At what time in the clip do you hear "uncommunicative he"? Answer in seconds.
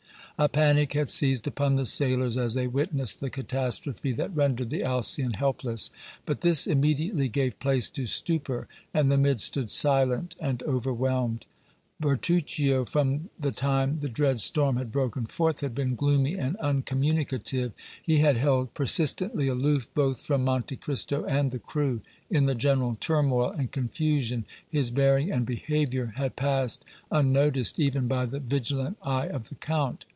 16.55-18.17